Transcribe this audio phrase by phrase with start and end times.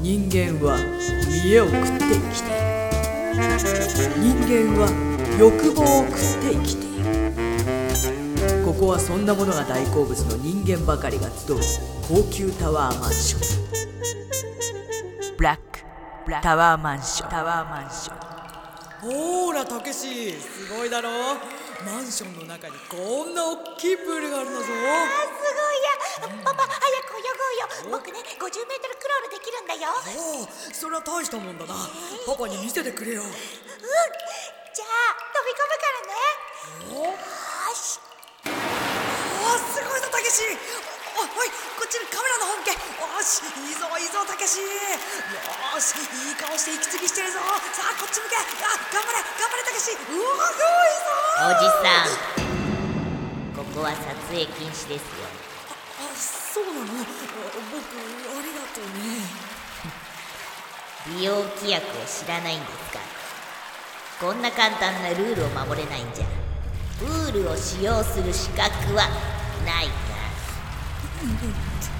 [0.00, 0.78] 人間は
[1.44, 3.42] 見栄を食って生きている。
[4.16, 4.86] 人間は
[5.38, 8.64] 欲望を食って生きている。
[8.64, 11.56] ここはそんなものが大好物の人間ばかりが集う
[12.06, 13.40] 高級タワーマンション。
[15.36, 15.80] ブラック
[16.42, 17.30] タワーマンション。
[17.30, 18.18] タワーマンション
[19.00, 20.32] ほーらたけし。
[20.32, 21.10] すごいだろ。
[21.86, 24.66] マンションの中にこんな大きいプールがあるんだぞ。
[24.66, 24.70] あー
[25.26, 25.42] す
[26.22, 26.38] ごいや。
[26.44, 27.22] パパ早く泳
[27.82, 27.98] ごうよ。
[27.98, 28.87] 僕ね 50m クロールできるんだ
[29.80, 29.94] よ。
[30.18, 31.74] おおそれは大したもんだな。
[32.26, 33.22] パパに見せてくれよ。
[33.22, 33.30] うん。
[33.30, 36.14] じゃあ飛び込むからね。
[36.94, 37.14] お？
[37.14, 37.16] よ
[37.74, 38.00] し
[38.48, 40.42] おすごいぞたけし。
[41.18, 42.70] おおいこっちにカメラの本家。
[42.70, 42.78] よ
[43.22, 44.62] しいいぞいいぞたけし。
[44.62, 44.66] よ
[45.80, 47.40] しいい顔して息継ぎしてるぞ。
[47.74, 48.36] さあこっち向け。
[48.38, 49.90] あ頑張れ頑張れたけし。
[49.94, 50.62] うわす
[51.42, 52.38] おじさん。
[53.58, 55.26] ここは撮影禁止ですよ。
[55.98, 56.86] ごいぞあそうなの？
[56.86, 59.57] 僕ありがとうね
[61.06, 62.98] 利用規約を知らないんですか？
[64.20, 66.26] こんな簡単なルールを守れないんじゃ。
[66.98, 69.08] プールを使用する資格は
[69.64, 69.92] ないか？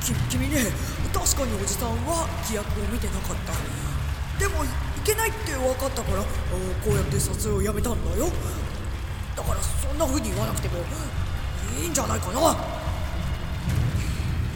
[0.02, 0.66] き君ね
[1.14, 3.52] 確かにおじさんは規約を見てなかった。
[4.38, 4.68] でもい
[5.04, 6.24] けないって分かったからあ
[6.84, 8.28] こうやって撮影をやめたんだよ。
[9.36, 10.78] だからそんな風に言わなくても
[11.80, 12.56] いいんじゃないかな。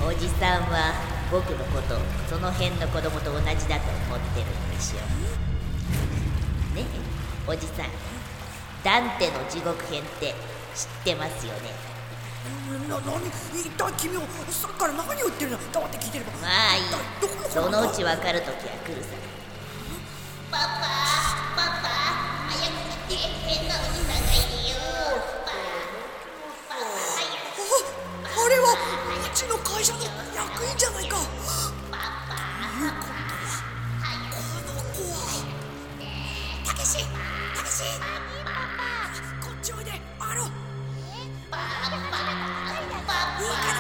[0.05, 4.99] おじさんは僕のことをその辺の子供と同じだと思ってるんでしょ
[6.77, 6.85] ね？
[6.85, 6.85] え
[7.49, 7.87] おじさん。
[8.85, 10.35] ダンテの地獄編って
[10.75, 11.71] 知ってますよね？
[12.87, 13.27] な何？
[13.57, 15.59] 一体君はさっきから何を言ってるの？
[15.73, 16.33] 黙って聞いてれば。
[16.43, 16.85] まあいい
[17.49, 19.17] そなのうちわかる時は来るさ
[29.83, 29.99] 会社の
[30.33, 31.17] 役員じゃないか。
[31.17, 31.29] という
[33.03, 35.43] ことはこの子は。
[36.65, 37.09] たけした
[37.65, 37.83] けし。
[39.43, 39.91] こっちおいで。
[40.21, 40.51] あろいい
[41.51, 41.65] から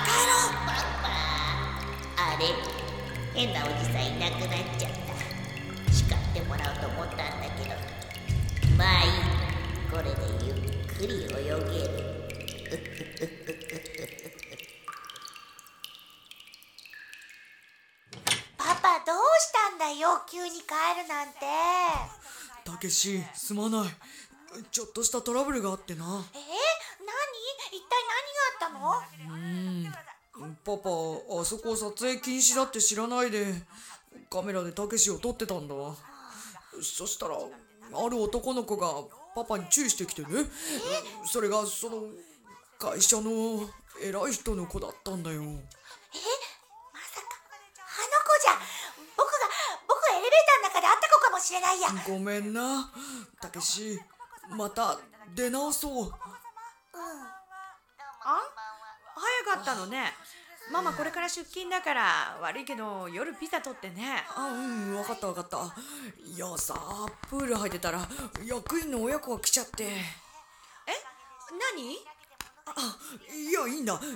[0.03, 0.51] 帰ろう
[2.19, 2.47] あれ。
[3.33, 5.15] 変なおじさんいなくなっちゃった。
[5.93, 7.23] 叱ってもらおうと思ったんだ
[7.57, 7.71] けど。
[8.77, 9.11] まあいい。
[9.89, 10.11] これで
[10.45, 10.55] ゆっ
[10.99, 11.37] くり泳げ
[11.87, 11.93] る
[18.57, 19.17] パパどう
[19.93, 21.41] したんだよ急に帰るなんて。
[22.65, 23.89] たけしすまない。
[24.71, 26.05] ちょっとしたトラブルがあってな。
[26.05, 26.23] えー、何？
[27.73, 27.95] 一体
[28.61, 30.53] 何があったの？
[30.65, 30.89] パパ
[31.41, 33.47] あそこ撮影禁止だって知らないで
[34.31, 35.75] カメラでたけしを撮ってたんだ。
[36.81, 38.89] そしたらある男の子が
[39.35, 40.29] パパに注意してきてね。
[41.27, 42.05] それがその
[42.79, 43.69] 会社の
[44.03, 45.61] 偉い人の子だったんだよまさか
[47.47, 47.61] あの
[48.27, 48.59] 子じゃ
[49.17, 49.37] 僕が
[49.87, 51.89] 僕がエレベーターの中で会った子かもしれないや。
[52.07, 52.91] ごめんな。
[53.41, 54.01] たけし
[54.51, 54.99] また
[55.35, 56.13] 出直そう。
[58.25, 58.41] あ？
[59.15, 60.13] 早かったのね。
[60.73, 64.25] ママこれから出勤だから悪いけど夜ピザ取ってね。
[64.35, 65.75] あうん分かった分かった。
[66.25, 66.75] いやさ
[67.29, 68.09] プール入ってたら
[68.47, 69.85] 役員の親子が来ちゃって。
[69.85, 69.93] え？
[71.77, 71.97] 何？
[72.65, 72.97] あ
[73.35, 74.13] いやいいんだ、えー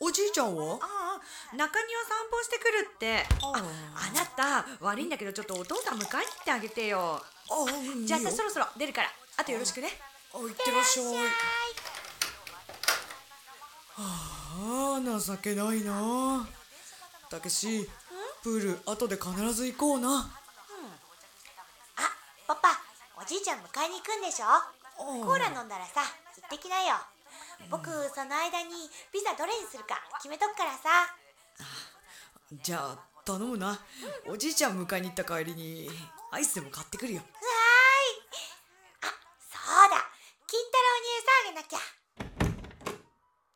[0.00, 0.74] おじいちゃんは？
[0.74, 1.03] ああ
[1.52, 3.26] 中庭散歩してくるって。
[3.42, 3.62] ああ
[4.10, 7.22] あなた悪いんだけどちょっとお父さん迎えに行ってあげてよ。
[8.04, 9.10] じゃあそろそろ出るから。
[9.36, 9.88] あとよろしくね。
[10.32, 11.06] あ行ってらっしゃい。
[13.96, 16.46] はあ情けないな。
[17.30, 17.88] たけし
[18.42, 20.30] プール後で必ず行こうな。
[21.96, 22.10] あ
[22.46, 22.80] パパ
[23.20, 24.46] おじいちゃん迎えに行くんでしょ？
[24.96, 26.02] コーラ飲んだらさ
[26.36, 26.96] 行ってきなよ
[27.70, 31.16] 僕その間にピザどれにするか決めとくからさ。
[32.62, 33.78] じゃあ頼むな。
[34.28, 35.88] おじいちゃん迎えに行った帰りに
[36.30, 37.20] アイスでも買ってくるよ。
[37.20, 37.32] わーい。
[39.02, 39.06] あ
[39.38, 40.04] そうだ。
[40.46, 41.78] 金太郎に餌あげなきゃ。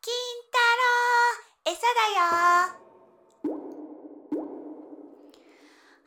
[0.01, 0.15] 金
[0.47, 0.59] 太
[1.65, 2.01] 郎餌だ
[2.75, 2.79] よ。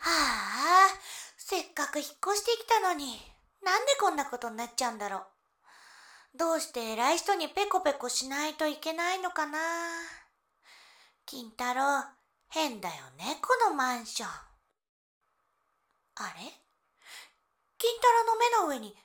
[0.03, 0.89] はあ
[1.37, 3.21] せっかく引っ越してきたのに
[3.63, 5.25] なんでこんなことになっちゃうんだろう
[6.33, 9.59] どうして偉い人にペコペコしないといけないのかな？
[11.25, 12.05] 金太郎
[12.49, 14.29] 変だよねこのマンション。
[14.29, 16.43] あれ？
[17.77, 18.95] 金太郎の目の上に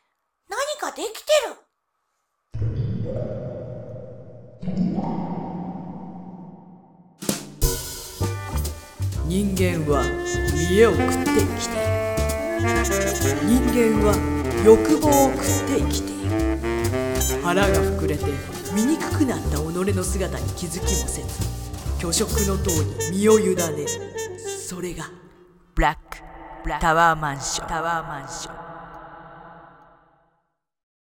[0.49, 1.57] 何かできてる？
[9.27, 10.05] 人間は
[10.55, 12.69] 見栄を食って生きている
[13.43, 14.15] 人間は
[14.65, 16.76] 欲望を食って生きている。
[17.47, 18.25] 腹が膨れて
[18.75, 21.29] 醜くなった己の姿に気づきもせず
[22.01, 22.73] 虚食の塔
[23.13, 23.87] に身を委ねる。
[24.69, 25.05] それが
[25.77, 26.19] ブラック
[26.81, 27.69] タワーマンション。
[27.69, 28.66] タワーマンション